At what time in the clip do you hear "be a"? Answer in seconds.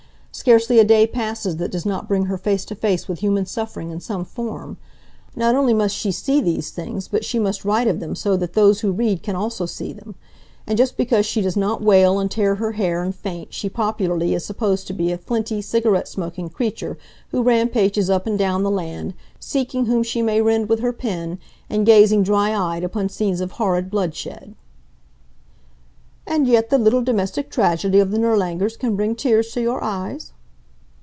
14.93-15.17